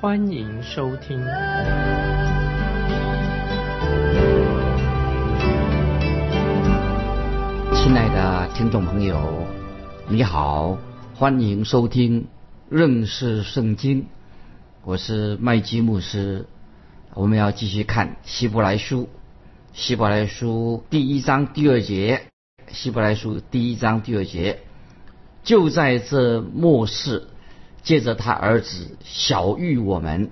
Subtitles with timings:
[0.00, 1.18] 欢迎收听。
[7.74, 9.46] 亲爱的听众朋友，
[10.08, 10.78] 你好，
[11.14, 12.28] 欢迎收听
[12.70, 14.06] 认识圣经。
[14.84, 16.46] 我是麦基牧师，
[17.12, 19.06] 我们要继续看希伯来书。
[19.74, 22.22] 希伯来书第一章第二节，
[22.68, 24.60] 希伯来书第一章第二节，
[25.44, 27.28] 就在这末世，
[27.82, 30.30] 借着他儿子小玉我们，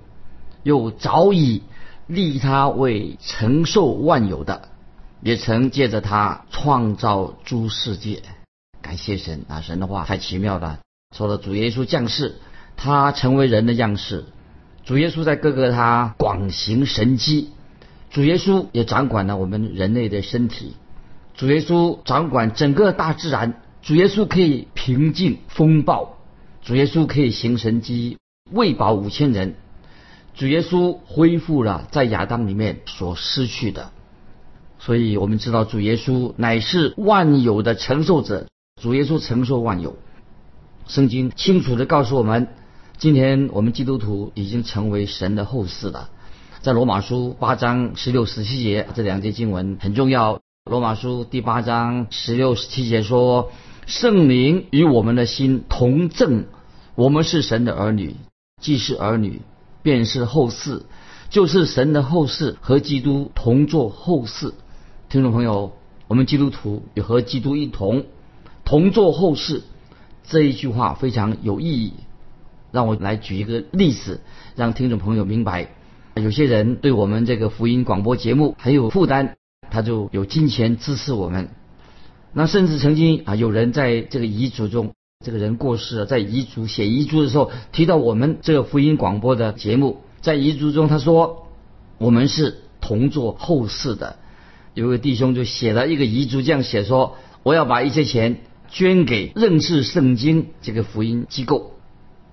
[0.63, 1.63] 又早已
[2.07, 4.69] 立他为承受万有的，
[5.21, 8.21] 也曾借着他创造诸世界。
[8.81, 9.61] 感谢神啊！
[9.61, 10.79] 神的话太奇妙了。
[11.15, 12.35] 说了主耶稣降世，
[12.75, 14.25] 他成为人的样式。
[14.85, 17.51] 主耶稣在各个他广行神迹。
[18.11, 20.75] 主耶稣也掌管了我们人类的身体，
[21.35, 26.17] 主耶稣掌管整个大自然，主耶稣可以平静风暴，
[26.69, 28.19] 主耶稣可以行神迹
[28.51, 29.55] 喂饱五千人，
[30.35, 33.89] 主耶稣恢复了在亚当里面所失去的，
[34.77, 38.45] 所以我们知道主耶稣乃是万有的承受者，
[38.79, 39.97] 主耶稣承受万有。
[40.85, 42.49] 圣经清楚的告诉我们，
[42.99, 46.11] 今天我们基督徒已经成为神的后嗣了。
[46.61, 50.39] 在罗马书八章十六十七节这两节经文很重要。
[50.69, 53.51] 罗马书第八章十六十七节说
[53.87, 56.45] ：“圣灵与我们的心同证，
[56.99, 58.17] 我们是神的儿女，
[58.61, 59.39] 既是儿女，
[59.81, 60.81] 便是后嗣，
[61.29, 64.51] 就是神的后嗣，和基督同作后嗣。”
[65.07, 65.71] 听众朋友，
[66.09, 68.03] 我们基督徒也和基督一同
[68.65, 69.61] 同作后嗣，
[70.23, 71.93] 这一句话非常有意义。
[72.73, 74.19] 让我来举一个例子，
[74.57, 75.69] 让听众朋友明白。
[76.15, 79.35] 有些人对我们这个福音广播节目很有负担，
[79.71, 81.47] 他就有金钱支持我们。
[82.33, 91.47] 那甚至曾经啊，有人在这个遗嘱中，这个人过世了，在遗嘱写遗嘱的时候提到我们这个福音广播的节目，在遗嘱中他说
[91.97, 94.15] 我们是同做后事的。
[94.73, 101.73] 有一个弟兄就写了一个遗嘱，这样写说：我要把一些钱捐给认识圣经这个福音机构。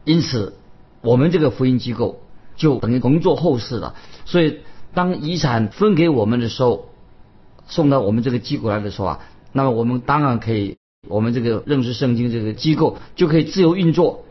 [0.04, 0.54] 因此，
[1.00, 2.20] 我们这个福音机构。
[2.54, 4.60] 就等于同做后事了，所以
[4.94, 6.86] 当遗产分给我们的时候，
[7.66, 9.20] 送到我们这个机构来的时候啊，
[9.52, 10.78] 那么我们当然可以，
[11.08, 14.24] 我们这个认识圣经这个机构就可以自由运作。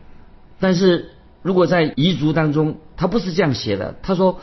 [0.58, 1.10] 但是
[1.42, 4.40] 如果在遗嘱当中，他不是这样写的，他说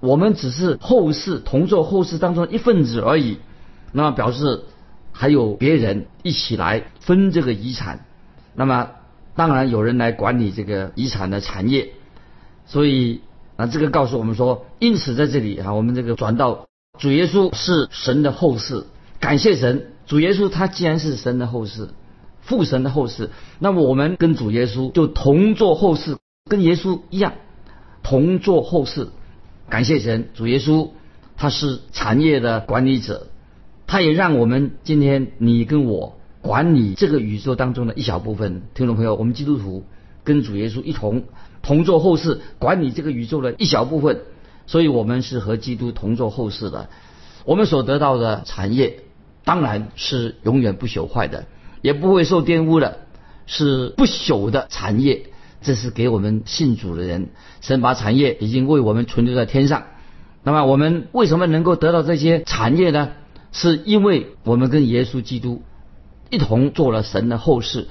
[0.00, 3.38] 我们只是后世同做后世当中一份子而已，
[3.92, 4.64] 那么表示
[5.12, 8.06] 还有别人一起来分这个遗产，
[8.54, 8.90] 那么
[9.36, 11.92] 当然有人来管理这个遗产的产业。
[12.66, 13.20] 所以
[13.56, 16.66] 啊，这个告诉我们说，因此在这里啊，我们这个转到
[16.98, 18.84] 主耶稣是神的后世，
[19.20, 21.90] 感谢神，主耶稣他既然是神的后世，
[22.40, 26.16] 父神的后世，那么我们跟主耶稣就同做后世，
[26.48, 27.34] 跟耶稣一样
[28.02, 29.08] 同做后世，
[29.68, 30.90] 感谢神，主耶稣
[31.36, 33.28] 他是产业的管理者，
[33.86, 39.84] 他也让我们今天你跟我管理这个宇宙当中的一小部分，听众朋友，我们基督徒
[40.22, 41.24] 跟主耶稣一同。
[41.62, 44.20] 同做后世，管理这个宇宙的一小部分，
[44.66, 46.90] 所以我们是和基督同做后世的。
[47.46, 49.03] 我们所得到的产业，
[49.44, 51.46] 当然是永远不朽坏的，
[51.82, 52.98] 也不会受玷污的，
[53.46, 55.26] 是不朽的产业。
[55.62, 57.28] 这是给我们信主的人，
[57.62, 59.84] 神把产业已经为我们存留在天上。
[60.42, 63.12] 那么我们为什么能够得到这些产业呢？
[63.50, 65.62] 是因为我们跟耶稣基督
[66.28, 67.88] 一同做了神的后世。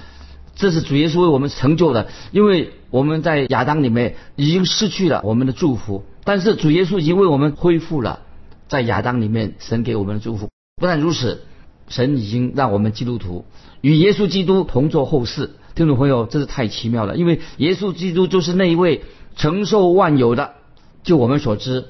[0.55, 8.19] 这是主耶稣为我们成就的，因为我们在亚当里面已经失去了我们的祝福，但是主耶稣已经为我们恢复了
[8.67, 10.52] 在亚当里面神给我们的祝福。
[10.83, 11.43] 不但如此，
[11.87, 13.45] 神已经让我们基督徒
[13.79, 15.51] 与耶稣基督同坐后世。
[15.75, 19.01] 听众朋友，这是太奇妙了，因为耶稣基督就是那一位
[19.37, 20.55] 承受万有的。
[21.01, 21.85] 就我们所知，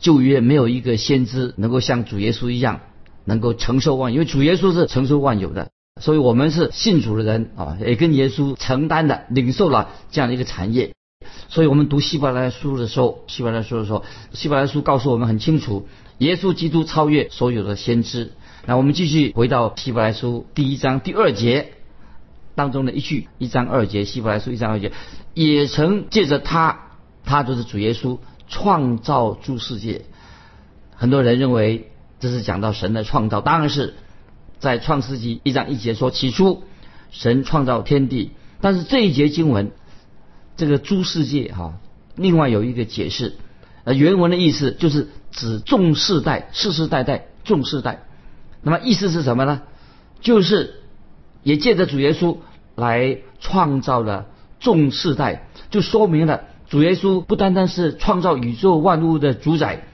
[0.00, 2.80] 旧约没有一个先知能够像主耶稣一样
[3.24, 5.70] 能够承受万有，因为主耶稣是承受万有的。
[6.00, 10.92] 所以我们是信主的人啊，也跟耶稣承担的、领受了这样的一个产业。
[11.48, 14.02] 所以我们读希伯来书的时候，希伯来书的时候，
[14.32, 15.86] 希伯来书告诉我们很清楚，
[16.18, 18.32] 耶稣基督超越所有的先知。
[18.66, 21.72] 那我们继续回到希伯来书第一章第二节
[22.54, 24.92] 当中的一句，一章二节，希伯来书一章二节，
[25.34, 26.92] 也曾借着他，
[27.24, 28.18] 他就是主耶稣，
[28.48, 30.06] 创造诸世界。
[30.94, 31.90] 很多人认为
[32.20, 33.94] 这是讲到神的创造，当然是
[34.60, 36.62] 在创世纪一章一节说起初
[37.10, 38.30] 神创造天地。
[38.60, 39.72] 但是这一节经文，
[40.56, 41.74] 这个诸世界哈，
[42.16, 43.34] 另外有一个解释，
[43.82, 48.04] 呃，原文的意思就是指众世代，世世代代众世代。
[48.62, 49.62] 那么意思是什么呢？
[50.20, 50.80] 就是
[51.42, 52.38] 也借着主耶稣
[52.76, 54.26] 来创造了
[54.60, 59.84] 众世代，就说明了主耶稣不单单是创造宇宙万物的主宰，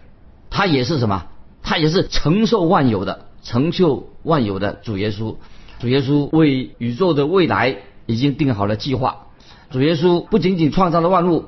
[0.51, 1.27] 他也是什么？
[1.63, 5.37] 他也是承受万有的、成就万有的主耶稣。
[5.81, 9.27] 主耶稣为宇宙的未来已经定好了计划。
[9.71, 11.47] 主耶稣不仅仅创造了万物，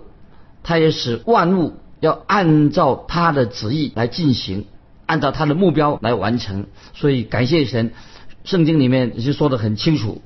[0.63, 4.67] 他也使万物要按照他的旨意来进行。
[5.07, 7.93] 按照他的目标来完成，所以感谢神。
[8.45, 10.23] 圣经里面也就说得很清楚，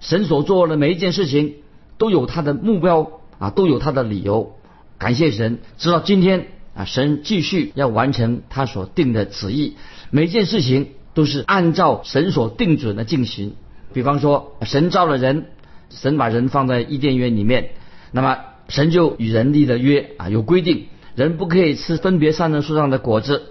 [0.00, 1.56] 神所做的每一件事情
[1.98, 4.54] 都有他的目标啊，都有他的理由。
[4.98, 9.76] 感谢神，直到今天啊，神继续要完成他所定的旨意，
[10.10, 13.54] 每一件事情都是按照神所定准的进行。
[13.92, 15.46] 比方说，神造了人，
[15.90, 17.70] 神把人放在伊甸园里面，
[18.12, 18.38] 那么
[18.68, 20.86] 神就与人立了约啊，有规定，
[21.20, 23.42] 人不可以吃分别善恶树上的果子。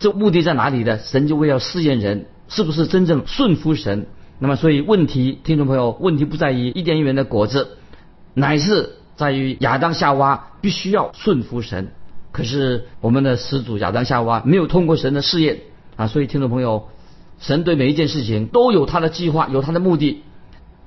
[0.00, 0.98] 这目的在哪里呢？
[0.98, 4.08] 神就为要试验人是不是真正顺服神。
[4.40, 7.78] 那么，所以问题，听众朋友，问题不在于伊甸园的果子，
[8.34, 11.92] 乃是在于亚当夏娃必须要顺服神。
[12.32, 15.60] 可是我们的始祖亚当夏娃没有通过神的试验
[15.94, 16.88] 啊，所以听众朋友，
[17.38, 20.24] 神对每一件事情都有他的计划，有他的目的。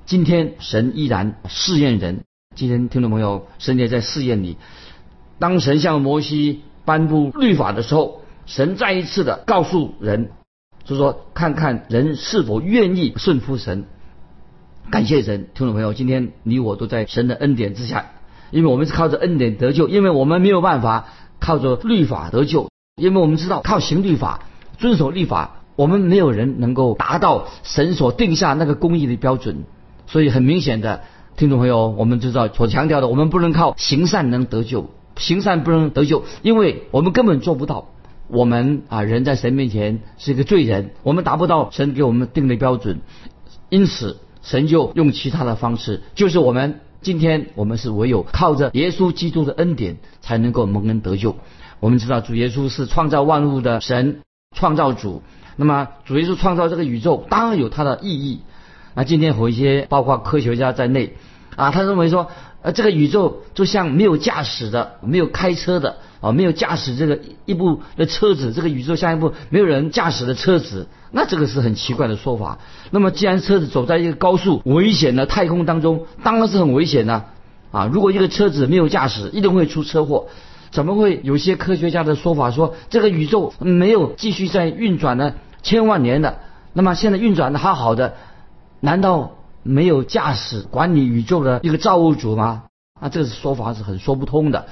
[0.04, 2.24] 今天神依然试验人。
[2.54, 4.58] 今天听众朋友，神也在试验你。
[5.40, 8.20] 当神向摩西颁布律法的时候。
[8.46, 10.30] 神再一次的告诉人，
[10.82, 13.84] 就说看看人是否愿意顺服神。
[14.90, 18.06] 感谢神，听众朋友，今天你我都在神的恩典之下，
[18.50, 24.40] 因为我们是靠着恩典得救，因为我们没有办法靠着律法得救，因为我们知道靠行律法、
[24.78, 29.62] 遵守律法，我们没有人能够达到神所定下那个公义的标准。
[30.08, 31.02] 所以很明显的，
[31.36, 34.90] 听众朋友，我们知道所强调的，我们不能靠行善能得救，
[35.20, 37.90] 行善不能得救，因为我们根本做不到。
[38.26, 43.00] 我们啊，人在神面前是一个罪人，我们达不到神给我们定的标准，
[43.68, 51.36] 因此神就用其他的方式，就是我们今天我们是唯有靠着耶稣基督的恩典才能够蒙恩得救。
[51.80, 54.20] 我们知道主耶稣是创造万物的神，
[54.56, 55.22] 创造主。
[55.56, 58.42] 那么主耶稣创造这个宇宙，当然有它的意义。
[58.94, 61.16] 那今天和一些包括科学家在内
[61.56, 62.28] 啊，他认为说，
[62.62, 65.96] 呃，这个宇宙就像没有驾驶的，没有开车的。
[66.20, 72.58] 啊，没有驾驶这个一部的车子，这个宇宙像一部没有人驾驶的车子，那这个是很奇怪的说法。
[72.90, 77.24] 那么，既然车子走在一个高速危险的太空当中，当然是很危险的
[77.72, 77.88] 啊！
[77.90, 80.26] 如果一个车子没有驾驶，一定会出车祸。
[80.70, 86.40] 怎么会有些科学家的说法说这个宇宙没有继续在运转呢千万年的？
[86.74, 88.16] 那么现在运转的好好的，
[88.80, 92.64] 难道没有驾驶管理宇宙的一个造物主吗？
[93.00, 94.66] 啊，这个说法是很说不通的。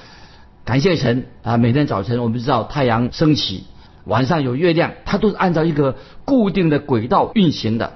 [0.65, 1.57] 感谢神啊！
[1.57, 3.63] 每天早晨我们知道太阳升起，
[4.05, 5.95] 晚上有月亮，它都是按照一个
[6.25, 7.93] 固定的轨道运行的。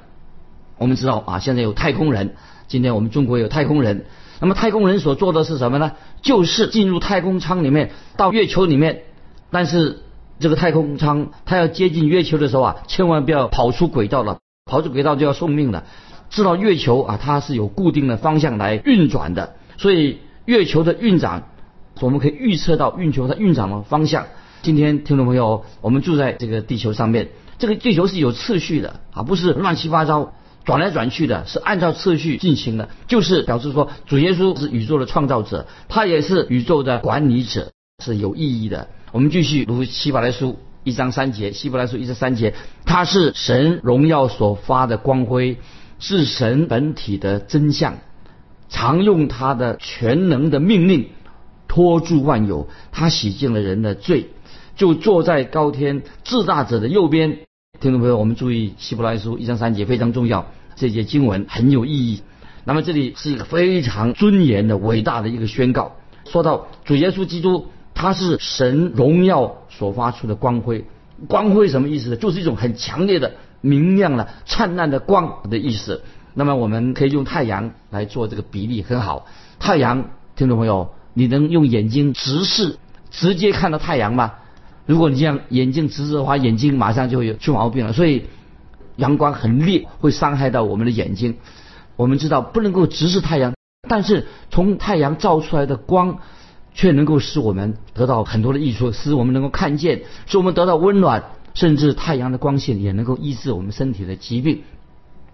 [0.78, 2.36] 我们知道啊，现在有太空人，
[2.68, 4.06] 今天我们中国有太空人。
[4.40, 5.92] 那么太空人所做的是什么呢？
[6.24, 9.04] 就是进入太空舱里面，到月球里面。
[9.52, 10.00] 但是
[10.40, 15.84] 这个太空舱它要接近月球的时候啊，千万不要跑出轨道了，跑出轨道就要送命了。
[16.34, 21.44] 知道月球啊，它是有固定的方向来运转的，所以月球的运转。
[22.02, 24.26] 我们可以预测到运球它运转的方向。
[24.64, 30.34] 今天听众朋友，我们住在这个地球上面，这个地球是有次序的啊，不是乱七八糟
[30.66, 32.90] 转来转去的，是按照次序进行的。
[33.08, 37.72] 就是表示说，主耶稣是宇宙的创造者，他也是宇宙的管理者，
[38.04, 38.88] 是有意义的。
[39.12, 45.60] 我们继续读希伯来书一章三节，希伯来书一章三节，他是神荣耀所发的光辉，
[46.06, 48.00] 是神本体的真相，
[48.68, 51.08] 常用他的全能的命令。
[51.70, 54.28] 托住万有，他洗净了人的罪，
[54.76, 57.40] 就坐在高天至大者的右边。
[57.80, 62.22] 听众朋友，我们注意希伯来书一章三节非常重要，这节经文很有意义。
[62.66, 65.96] 那么这里是一个非常尊严的伟大的一个宣告。
[66.26, 70.84] 说到主耶稣基督，他是神荣耀所发出的光辉。
[71.30, 72.18] 光辉什么意思呢？
[72.18, 76.04] 就是一种很强烈的、明亮了、灿烂的光的意思。
[76.36, 79.26] 那么我们可以用太阳来做这个比例，很好。
[79.60, 80.94] 太阳，听众朋友。
[81.16, 82.78] 你能用眼睛直视，
[83.12, 84.34] 直接看到太阳吗？
[84.88, 87.94] 如果你这样眼睛直视的话，眼睛马上就会有出毛病了。
[87.94, 88.26] 所以
[88.96, 91.38] 阳光很烈，会伤害到我们的眼睛。
[91.98, 93.54] 我们知道不能够直视太阳，
[93.88, 96.18] 但是从太阳照出来的光，
[96.74, 104.62] 却能够使我们得到很多的益处，使我们能够看见，使我们得到温暖，甚至太阳的光线也能够医治我们身体的疾病。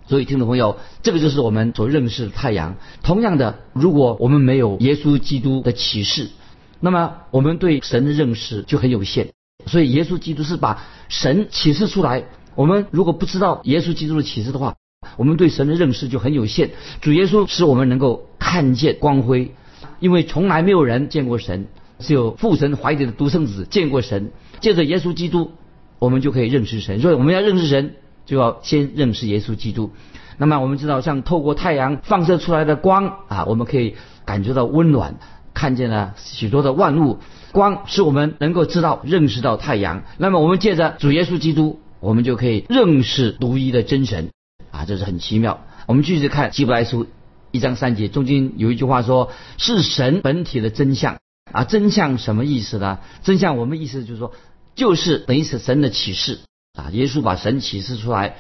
[0.08, 2.78] 所以，听众朋友，这个就是我们所认识的太阳。
[3.04, 6.30] 同样的，如果我们没有耶稣基督的启示，
[6.80, 9.34] 那么我们对神的认识就很有限。
[9.68, 12.24] 所以，耶稣基督是把神启示出来。
[12.56, 14.76] 我们如果不知道耶稣基督的启示的话，
[15.16, 16.72] 我们对神的认识就很有限。
[17.02, 19.54] 主耶稣使我们能够看见光辉，
[20.00, 21.68] 因为从来没有人见过神，
[22.00, 24.32] 只有父神怀里的独生子见过神。
[24.60, 25.52] 借着耶稣基督，
[26.00, 27.00] 我们就可以认识神。
[27.02, 27.94] 所以，我们要认识神。
[28.26, 29.90] 就要先认识耶稣基督。
[30.38, 35.16] 那么我们知道，像透过太阳放射出来的光啊，我们可以感觉到温暖，
[35.56, 37.18] 看见了许多的万物。
[37.54, 40.04] 光使我们能够知道、认识到太阳。
[40.20, 44.30] 那么我们借着主耶稣基督，我们就可以认识独一的真神
[44.70, 45.66] 啊，这是很奇妙。
[45.88, 47.08] 我们继续看希伯来书
[47.50, 51.18] 一章三节，中间有一句话说：“是神本体的真相
[51.52, 53.00] 啊。”真相什么意思呢？
[53.24, 54.34] 真相我们意思就是说，
[54.76, 56.40] 就是等于是神的启示。
[56.74, 58.38] 啊，耶稣把神启示出来，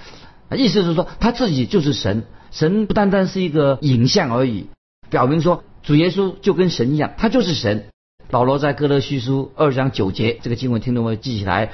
[0.56, 4.68] 意思是说他自己就是神，神不单单是一个影像而已，
[5.10, 7.88] 表明说主耶稣就跟神一样，他就是神。
[8.30, 11.72] 保罗在哥罗西书二章九节，这个经文听众们记起来，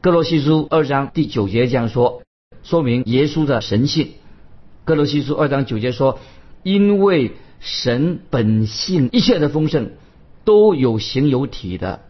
[0.00, 2.22] 哥罗西书二章第九节这样说，
[2.62, 4.10] 说明耶稣的神性。
[4.84, 6.18] 哥罗西书二章九节说，
[6.64, 9.92] 因为神本性一切的丰盛
[10.44, 12.00] 都有形有体的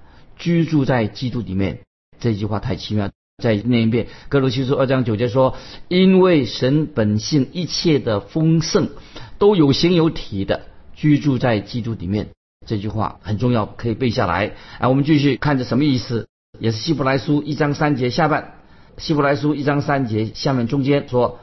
[0.40, 1.82] 居住在基督里面，
[2.18, 3.10] 这句话太奇妙。
[3.42, 5.56] 再念一遍，哥罗西书二章九节说
[5.88, 8.90] ：“因为神本性一切的丰盛，
[9.38, 12.28] 都有形有体的居住在基督里面。”
[12.68, 14.52] 这句话很重要，可以背下来。
[14.78, 16.28] 啊，我们继续看着什么意思？
[16.58, 18.56] 也是希伯来书一章三节下半。
[18.98, 21.40] 希伯来书一章三节下面中间说：“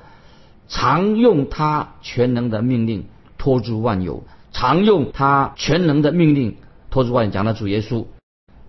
[0.70, 3.06] 常用他全能的命令
[3.40, 6.58] 托住万有，常用他全能的命令
[6.92, 8.06] 托住万有。”讲到主耶稣，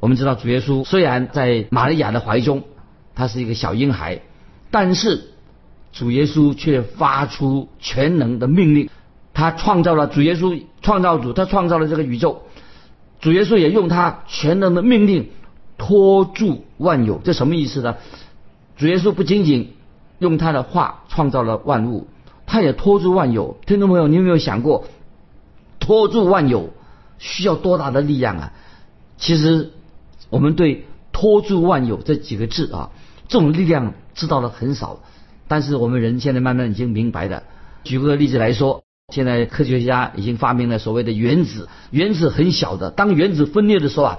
[0.01, 2.63] 我们知道主耶稣虽然在玛利亚的怀中。
[3.21, 4.21] 他是一个小婴孩，
[4.71, 5.31] 但是
[5.91, 8.89] 主耶稣却发出全能的命令。
[9.35, 12.45] 他创造了主耶稣创造主，他创造了这个宇宙。
[13.21, 15.31] 主耶稣也用他全能的命令
[15.79, 17.19] 托住万有。
[17.25, 17.97] 这什么意思呢？
[18.77, 19.75] 主耶稣不仅仅
[20.21, 22.07] 用他的话创造了万物，
[22.47, 23.59] 他也托住万有。
[23.67, 24.85] 听众朋友，你有没有想过，
[25.81, 26.71] 托住万有
[27.19, 28.53] 需要多大的力量啊？
[29.17, 29.73] 其实
[30.31, 32.91] 我们对“托住万有”这几个字啊。
[33.29, 35.01] 这种力量知道的很少，
[35.49, 37.43] 但是我们人现在慢慢已经明白了。
[37.85, 38.83] 举个例子来说，
[39.13, 44.19] 现在科学家已经发明了所谓的原子，原子很小的，当原子分裂的时候啊，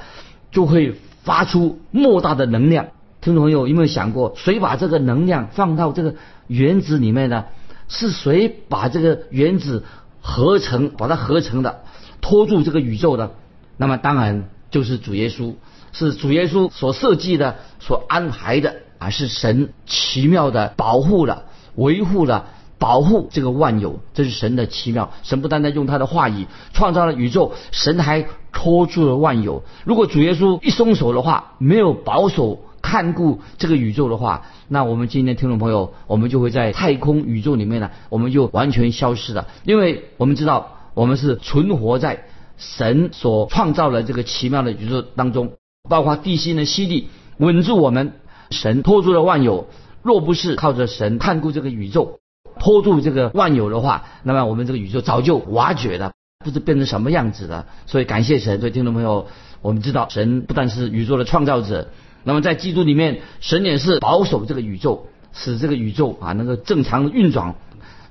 [0.52, 2.88] 就会发出莫大的能量。
[3.22, 6.16] 听众朋友有没有想过，谁把这个能量放到这个
[6.48, 7.46] 原子里面呢？
[7.88, 9.84] 是谁把这个原子
[10.22, 11.82] 合成，把它合成的，
[12.22, 13.32] 托住这个宇宙的？
[13.78, 15.56] 那么当然就是主耶稣，
[15.94, 18.76] 是主耶稣所设计的，所安排的。
[19.02, 25.14] 而是神奇妙的保护了、维护了、保护这个万有，这是神的奇妙。
[25.24, 29.64] 神不单单用他的话语创造了宇宙，神还托住了万有。
[29.86, 39.48] 如果主耶稣一松手的话，没有保守看顾这个宇宙的话，那我们今天听众朋友，我们就会在太空宇宙里面呢，我们就完全消失了。
[39.64, 42.26] 因为我们知道，我们是存活在
[42.58, 45.54] 神所创造的这个奇妙的宇宙当中，
[45.90, 48.14] 包括地心的吸力稳住我们。
[48.52, 49.68] 神托住了万有，
[50.02, 52.20] 若不是靠着神看顾这个宇宙，
[52.60, 57.68] 托住这个万有的话，那么我们这个宇宙早就瓦解了，不知变成什么样子了。
[57.86, 59.28] 所以感谢神，所以听众朋友，
[59.62, 61.90] 我们知道神不但是宇宙的创造者，
[62.24, 67.54] 那么在基督里面，神也是保守这个宇宙，使这个宇宙啊能够正常的运转。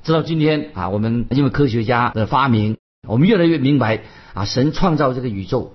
[0.05, 2.77] 直到今天啊，我们因为科学家的发明，
[3.09, 4.03] 我们越来越明白
[4.35, 5.73] 啊，神创造这个宇宙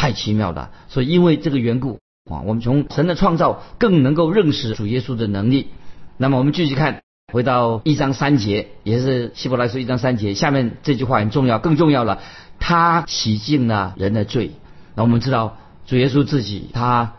[0.00, 0.70] 太奇妙了。
[0.88, 1.98] 所以因为这个缘故。
[2.30, 5.68] 啊，我们从神的创造更能够认识主耶稣的能力。
[6.16, 7.02] 那么我们继续看，
[7.32, 12.20] 回到一章三节，也是希伯来书一章三节，下面这句话很重要，更重要了。
[12.60, 14.52] 他洗净了人的罪。
[14.94, 17.14] 那我们知道主耶稣自己，他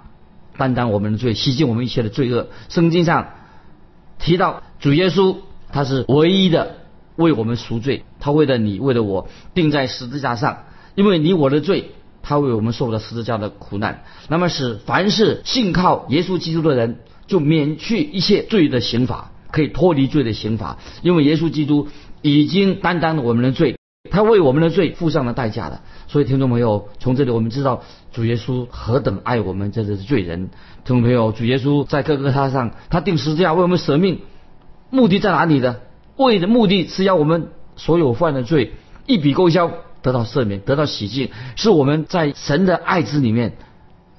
[0.55, 2.47] 担当我们的罪，洗净我们一切的罪恶。
[2.69, 3.31] 圣经上
[4.17, 5.37] 提到主耶稣，
[5.73, 6.77] 他是唯一的
[7.17, 10.59] 为我们赎罪，他为了你，为了我，钉在十字架上，
[10.95, 11.91] 因为你我的罪。
[12.23, 21.87] 他为我们受了十字架的苦难，那么使凡是信靠耶稣基督的人，就免去一切罪的刑罚，可以脱离罪的刑罚，因为耶稣基督
[22.21, 23.75] 已经担当了我们的罪，
[24.09, 25.81] 他为我们的罪付上了代价了。
[26.07, 30.49] 所以听众朋友，从这里我们知道主耶稣何等爱我们这些罪人。
[30.83, 34.19] 听众朋友，主耶稣在各个他上，他定十字架为我们舍命，
[34.89, 35.77] 目的在哪里呢？
[36.17, 37.47] 为的目的是要我们
[37.77, 38.73] 所有犯的罪
[39.07, 39.71] 一笔勾销。
[40.01, 43.53] 得到赦免，得到洗净，是我们在神的爱子里面，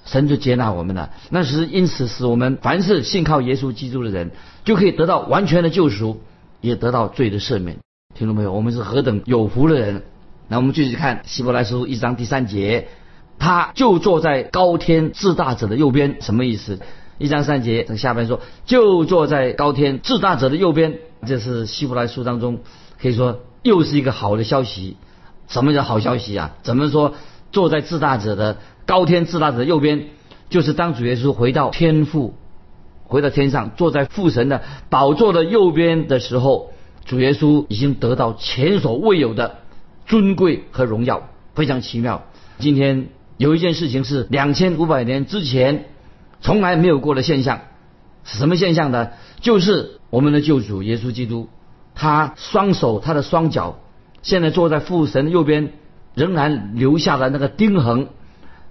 [0.05, 1.11] 神就接纳我们了。
[1.31, 4.31] 那是因此使我们凡是信靠耶稣基督的人，
[4.65, 6.21] 就可以得到完全的救赎，
[6.61, 7.79] 也得到罪的赦免。
[8.15, 8.53] 听懂没有？
[8.53, 10.03] 我们是何等有福的人！
[10.49, 12.89] 那我们继续看希伯来书一章第三节，
[13.39, 16.79] 他就坐在高天至大者的右边，什么意思？
[17.19, 22.61] 一章三节这下边说，就坐在高天至大者的右边，这是希伯来书当中
[23.01, 24.97] 可以说又是一个好的消息。
[25.53, 26.55] 什么叫好消息啊？
[26.63, 27.15] 怎么说
[27.51, 28.57] 坐在自大者的
[28.87, 30.07] 高天自大者的右边，
[30.49, 32.35] 就是当主耶稣回到天父，
[33.05, 36.73] 回到天上，坐在父神的宝座的右边的时候，
[37.05, 39.57] 主耶稣已经得到前所未有的
[40.07, 42.23] 尊贵和荣耀，非常奇妙。
[42.59, 45.91] 今天有一件事情是两千五百年之前
[46.41, 47.61] 从来没有过的现象，
[48.25, 49.11] 是什么现象呢？
[49.43, 51.51] 就是我们的救主耶稣基督，
[51.95, 53.81] 他双手，他的双脚。
[54.23, 55.73] 现在坐在父神的右边，
[56.15, 58.09] 仍然留下了那个钉痕，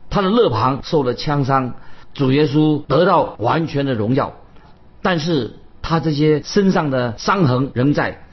[0.09, 1.75] 他的肋旁受了枪伤，
[2.13, 4.33] 主耶稣得到完全的荣耀，
[5.01, 8.23] 但是他这些身上的伤痕仍在，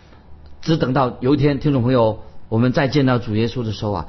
[0.63, 4.07] 只等到有一天，听众朋友，我们再见到主耶稣的时候啊，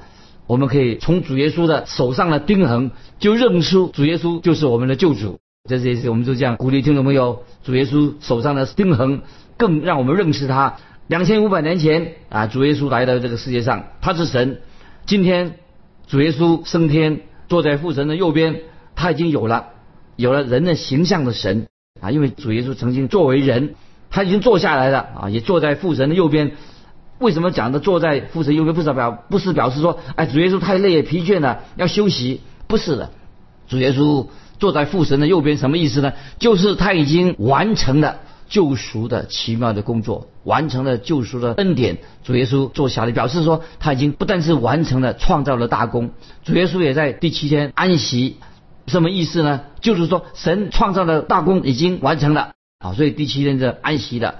[0.48, 5.40] 我们可以从主耶稣的手上的钉痕就认出主耶稣就是我们的救主。
[5.70, 9.22] 这是我们就这样鼓励听众朋友，主耶稣手上的钉痕
[9.58, 10.78] 更让我们认识他。
[11.10, 14.62] 两千五百年前啊，主耶稣来到这个世界上，他是神。
[15.08, 15.56] 今天
[16.06, 18.62] 主耶稣升天，坐在父神的右边，
[18.96, 19.70] 他已经有了
[20.18, 21.66] 有了人的形象的神
[22.00, 22.12] 啊。
[22.12, 23.74] 因为主耶稣曾经作为人，
[24.12, 26.52] 他已经坐下来了啊，也坐在父神的右边。
[27.18, 28.76] 为什么讲的坐在父神右边？
[28.76, 32.42] 不是表不是表示说，哎，主耶稣太累疲倦了要休息？
[32.68, 33.10] 不是的，
[33.68, 34.28] 主耶稣
[34.60, 36.14] 坐在父神的右边，什么意思呢？
[36.38, 38.20] 就是他已经完成了。
[38.50, 42.00] 救赎的奇妙的工作，完成了救赎的恩典。
[42.24, 46.10] 主耶稣做下来，表示说他已经不但是完成了创造了大功，
[46.44, 48.38] 主耶稣也在第七天安息。
[48.88, 49.62] 什么意思呢？
[49.82, 54.36] 就是说神创造的大功已经完成了啊，所以第七天是安息的。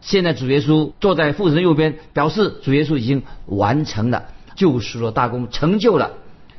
[0.00, 6.12] 现在主耶稣坐在父神右边，表示主耶稣已经完成了救赎的大功，成就了。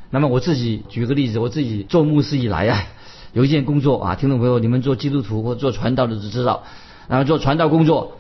[0.10, 2.84] 那么我自己举个例子，我自己做牧师以来啊。
[3.34, 6.64] 有一件工作啊，听众朋友，你们做基督徒或做传道的都知道，
[7.12, 8.14] 然后做传道工作，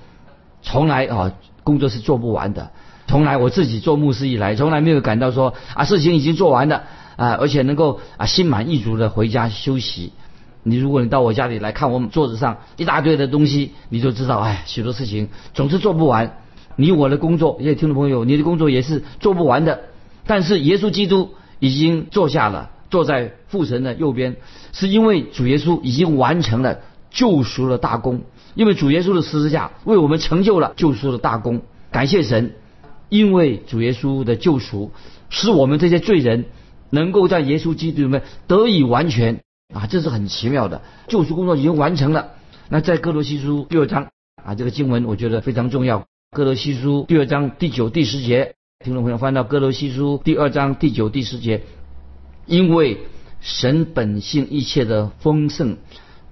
[0.61, 1.31] 从来啊
[1.63, 2.71] 工作是做不完的。
[3.07, 6.83] 从来我自己做牧师以来，从来没有感到说啊事情已经做完了
[7.15, 10.11] 啊，而且能够啊心满意足的回家休息。
[10.63, 16.39] 你如果你到我家里来看我们桌子上一大堆的东西，你就知道哎许多事情总是做不完。
[16.75, 19.79] 你我的工作，也听众朋友，你的工作也是做不完的。
[20.27, 22.71] 但是耶稣基督已经坐下了。
[22.91, 24.35] 坐在父神的右边，
[24.73, 28.23] 是因为主耶稣已经完成了救赎的大功，
[28.55, 31.61] 因为主耶稣的十字架为我们成就了救赎的大功。
[31.91, 32.55] 感谢神，
[33.09, 34.91] 因为主耶稣的救赎，
[35.29, 36.45] 使我们这些罪人
[36.89, 39.41] 能够在耶稣基督里面得以完全
[39.73, 42.31] 啊，这是很奇妙的救赎工作已经完成了。
[42.69, 44.09] 那在哥罗西书第二章
[44.43, 46.05] 啊，这个经文我觉得非常重要。
[46.31, 51.63] 哥罗西书第二章第九、第十节，听众朋友翻到哥罗西书第二章第九、第十节。
[52.47, 52.97] 因为
[53.39, 55.77] 神本性一切的丰盛，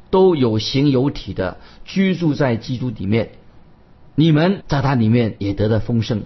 [0.09, 3.31] 都有形有体的居住在基督里面，
[4.15, 6.23] 你们在他里面也得了丰盛。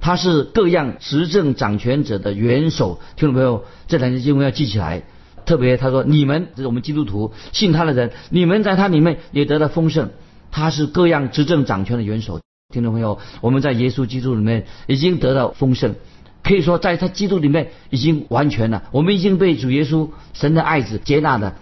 [0.00, 3.00] 他是各样执政掌权者的元首。
[3.16, 5.02] 听众朋友，这两节经文要记起来。
[5.44, 10.10] 特别他说，你们这是我们基督徒信他的人，你们在他里面也得了丰盛。
[10.50, 12.40] 他是各样执政掌权的元首。
[12.72, 15.94] 听众朋友，我们在耶稣基督里面已经得到丰盛。
[16.42, 18.84] 可以说，在他基督里面已经完全了。
[18.92, 21.56] 我们已经被主耶稣神的爱子接纳的，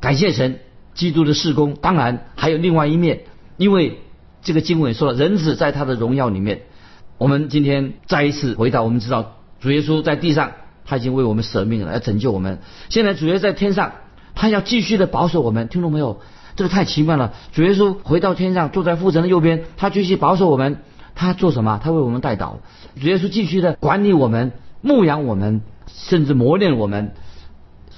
[0.00, 0.60] 感谢神，
[0.94, 1.74] 基督的事工。
[1.74, 3.20] 当然还有另外一面，
[3.56, 4.00] 因为
[4.42, 6.62] 这个经文说了，人子在他的荣耀里面。
[7.18, 10.52] 我们今天再一次回到，我们知道主耶稣在地上，
[10.86, 12.60] 他已经为我们舍命了，要拯救我们。
[12.88, 13.92] 现在主耶稣在天上，
[14.34, 15.68] 他要继续的保守我们。
[15.68, 16.20] 听懂没有？
[16.56, 17.34] 这个太奇妙了。
[17.52, 20.78] 主耶稣回到天上，坐在父神的右边，他继续保守我们。
[21.14, 21.78] 他做什么？
[21.82, 22.60] 他为我们带导。
[22.98, 27.12] 主耶稣继续的管理我们、牧养我们，甚至磨练我们。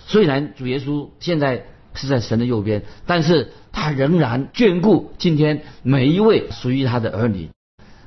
[0.08, 7.48] 虽然主耶稣现在是在神的右边，但是他仍然眷顾今天每一位属于他的儿女。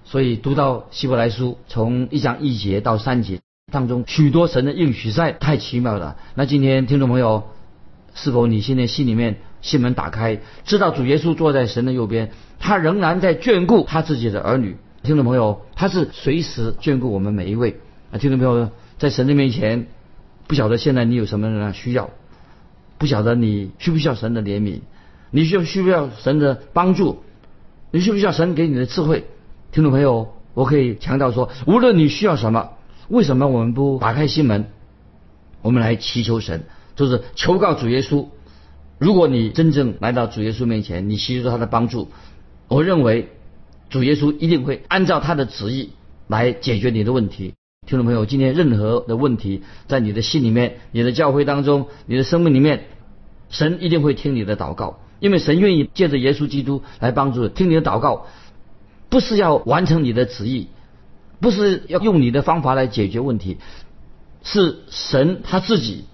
[0.03, 3.39] 所以读到希伯来书从一章一节到三节
[3.71, 6.17] 当中，许多神的应许在太奇妙了。
[6.35, 7.43] 那今天听众朋友，
[8.13, 14.77] 是否你现在心里面心门打开，知道主耶稣坐在神的右边，他仍然在眷顾他自己的儿女？
[15.01, 17.79] 听众朋友，他是随时眷顾我们每一位
[18.11, 18.17] 啊！
[18.17, 19.87] 听众朋友，在神的面前，
[20.47, 22.11] 不晓得现在你有什么样的需要？
[22.97, 24.81] 不晓得你需不需要神的怜悯？
[25.31, 27.23] 你需要需不需要神的帮助？
[27.91, 29.25] 你需不需要神给你的智慧？
[29.71, 32.71] 听众朋友，我可以强调说，无论你需要什么，
[33.09, 34.67] 为什么我们不打开心门，
[35.61, 36.63] 我们来祈求神，
[36.95, 38.27] 就是求告主耶稣。
[38.97, 42.09] 如果你真正来到主耶稣面前，你祈求他的帮助，
[42.69, 43.29] 我认为
[43.89, 45.91] 主耶稣一定会按照他的旨意
[46.27, 47.53] 来解决你的问题。
[47.85, 52.85] 听众朋友，今天任何的问题在你的心里面、你的教会当中、你的生命里面，
[53.49, 58.25] 神一定会听你的祷告，因为神愿意借着耶稣基督来帮助听你的祷告，
[59.09, 60.67] 不是要完成你的旨意，
[61.39, 63.57] 不是要用你的方法来解决问题，
[64.43, 66.05] 是神他自己。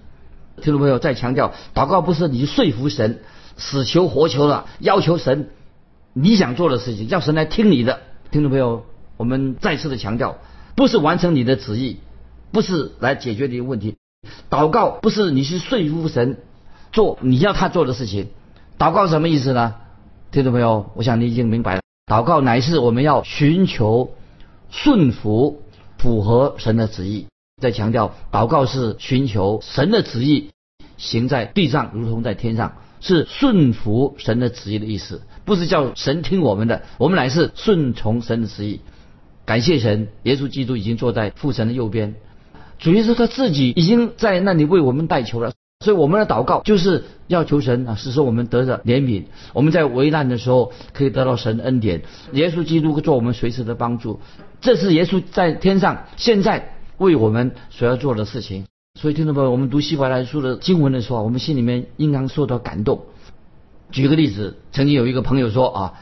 [0.60, 3.20] 听众朋友，再强调，祷告不是你说服神、
[3.56, 5.48] 死求活求了，要求神
[6.12, 8.00] 你想做的事情，叫神来听你的。
[8.30, 8.84] 听众朋友，
[9.16, 10.36] 我们再次的强调。
[10.74, 11.98] 不是完成你的旨意，
[12.50, 13.96] 不是来解决你的问题。
[14.50, 16.38] 祷告不是你去说服神
[16.92, 18.28] 做你要他做的事情。
[18.78, 19.74] 祷告什么意思呢？
[20.30, 21.82] 听众朋友，我想你已经明白了。
[22.06, 24.14] 祷告乃是我们要寻求
[24.70, 25.62] 顺服、
[25.98, 27.26] 符合神的旨意。
[27.60, 30.50] 再强调，祷告是寻求神的旨意
[30.96, 35.22] 行在地上，如同在天上，是顺服神的旨意的意思。
[35.44, 38.80] 不是叫神听我们的，我们乃是顺从神的旨意。
[39.44, 42.14] 感谢神，耶稣基督已经坐在父神的右边。
[42.78, 45.52] 主耶稣他自己已经在那里为我们代求了，
[45.84, 52.02] 所以我们的祷告就是要求神啊，使说我们得着怜悯，我们在危难的时候可以得到神恩典。
[52.32, 54.20] 耶稣基督做我们随时的帮助，
[54.60, 58.64] 这是耶稣在天上现在为我们所要做的事情。
[59.00, 63.02] 所以听众朋友，我们读希伯来书的经文的时候，我们心里面应当受到感动。
[63.90, 65.94] 举个例子，曾经有一个朋友说啊。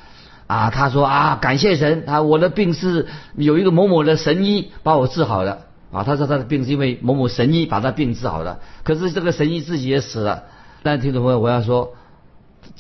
[0.51, 6.03] 啊，他说啊，感谢神啊，我的病是有一个某某的神医把我治好了啊。
[6.03, 10.43] 他说他的病是因为某某神医把他病治好了，可是这个神医自己也死了。
[10.83, 11.95] 但听众朋友，我要说，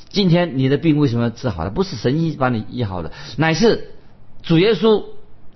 [0.08, 1.70] 今天你的病为什么治好了？
[1.70, 3.92] 不是神医把你医好的，乃是
[4.42, 5.04] 主耶稣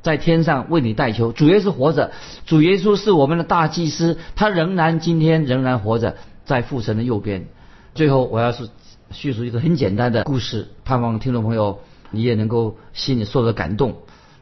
[0.01, 1.33] 在天上为你代求。
[1.33, 2.13] 主耶稣活着，
[2.47, 7.49] 主耶稣是我们的大祭司，他仍然今天仍然活着，在父神的右边。
[7.97, 8.69] 最后，我要是
[9.11, 11.81] 叙述一个很简单的故事，盼望听众朋友。
[12.15, 13.97] 你也能够心里受到感动。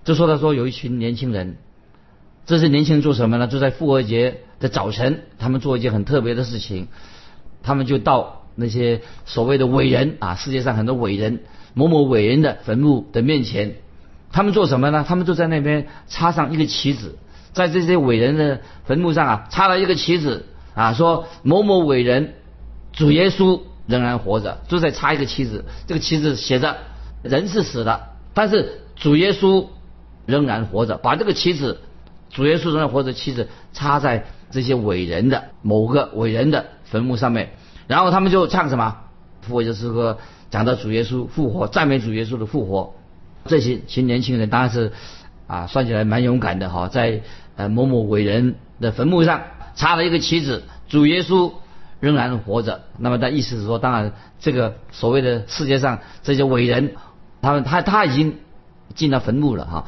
[0.04, 1.56] 就说他说有一群年轻人，
[2.44, 3.46] 这些年轻人做什么呢？
[3.46, 6.88] 就在复活节的早晨，他们做一件很特别的事情，
[7.62, 13.76] 他们就到那些所谓的伟人啊，世界上很多伟人，某某伟人的坟墓的面前，
[14.32, 15.04] 他们做什么呢？
[15.06, 17.16] 他们就在那边插上一个旗子，
[17.52, 22.34] 在这些伟人的坟墓上啊，插了一个旗子啊，说某某伟人
[22.92, 26.76] 主耶稣仍然活着，就在插一个旗子，这个旗子写着。
[27.22, 29.66] 人是死了，但是主耶稣
[30.26, 30.96] 仍然活着。
[30.96, 31.80] 把这个旗子，
[32.30, 37.50] 主耶稣仍然活着旗子插在这些伟人的某个伟人的坟墓上面，
[37.86, 38.98] 然后他们就唱什么
[39.40, 40.18] 复活就是歌，
[40.50, 42.94] 讲到主耶稣复活，赞美主耶稣的复活。
[43.46, 44.92] 这些群年轻人当然是
[45.46, 47.22] 啊，算起来蛮勇敢的哈，在
[47.56, 49.42] 呃某某伟人的坟墓上
[49.74, 51.52] 插了一个旗子，主耶稣。
[52.00, 56.96] 仍然活着，那么他意思是说，当然这个所谓的世界上这些伟人，
[57.42, 58.38] 他们他他已经
[58.94, 59.86] 进了坟墓了哈，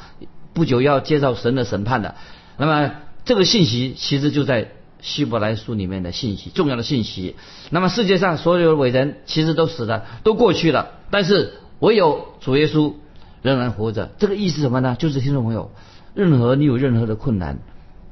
[0.52, 2.16] 不久要接受神的审判的。
[2.58, 2.92] 那么
[3.24, 7.36] 这个信息其实就在希伯来书里面的信息，重要的信息。
[7.70, 12.94] 那么世界上所有的伟人其实都死了，都过去了，但是唯有主耶稣
[13.42, 14.10] 仍然活着。
[14.18, 14.96] 这个意思什么呢？
[14.98, 15.70] 就是听众朋友，
[16.14, 17.58] 任何你有任何的困难，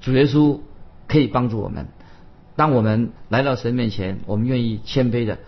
[0.01, 0.61] 主耶稣
[1.09, 1.89] 可以帮助我们。
[2.55, 5.39] 当我们来到神面前，我们愿意谦卑的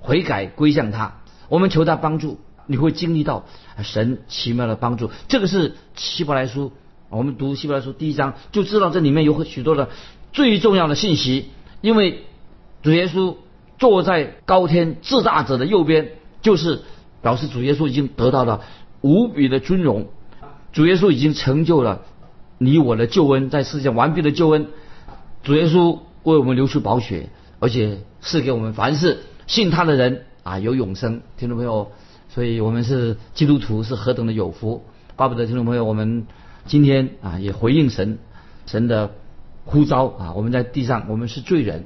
[0.00, 3.44] 悔改归向他，我们求他帮助，你会经历到
[3.82, 5.10] 神奇妙的帮助。
[5.28, 6.72] 这个是希伯来书，
[7.08, 9.88] 我们读希伯来书第一章就知道这里面有许多的
[10.32, 11.50] 最重要的信息。
[11.80, 12.24] 因为
[12.82, 13.36] 主耶稣
[13.78, 16.82] 坐在高天至大者的右边，就是
[17.20, 18.62] 表示主耶稣已经得到了
[19.00, 20.08] 无比的尊荣，
[20.72, 22.02] 主耶稣已经成就了
[22.58, 24.68] 你我的救恩，在世界完毕的救恩，
[25.42, 25.98] 主耶稣。
[26.24, 31.20] 为我们流出宝血，而且赐给我们凡是信他的人啊有永生。
[31.36, 31.90] 听众朋友，
[32.34, 34.82] 所以我们是基督徒，是何等的有福！
[35.16, 36.26] 巴不得听众朋友，我们
[36.64, 38.18] 今天啊也回应神
[38.64, 39.10] 神的
[39.66, 40.32] 呼召啊！
[40.34, 41.84] 我们在地上，我们是罪人，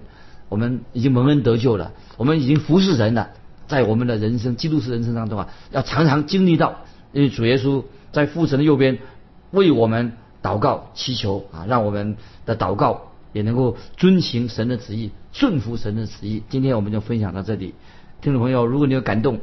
[0.49, 3.31] 我们已经蒙恩得救了，我们已经服侍神了。
[3.67, 6.77] 在我们的人生，基督徒人生当中啊，要常常经历到，
[7.13, 7.83] 因为主耶稣
[8.13, 8.99] 在父神的右边
[9.51, 10.13] 为我们
[10.45, 13.11] 祷告祈求啊，让我们的祷告。
[13.33, 16.43] 也能够遵行神的旨意，顺服神的旨意。
[16.49, 17.75] 今天我们就分享到这里，
[18.23, 19.41] 听众朋友，如果你有感动，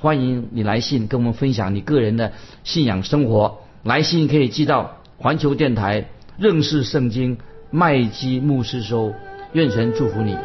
[0.00, 2.32] 欢迎你来信跟我们分享你个人的
[2.62, 3.58] 信仰生活。
[3.82, 6.06] 来信可以寄到环球电台
[6.36, 7.38] 认识圣经
[7.70, 9.12] 麦基牧师收。
[9.54, 10.36] 愿神祝福你，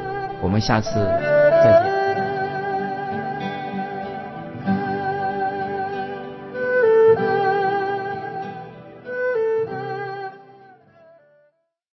[0.42, 1.93] 我们下次再见。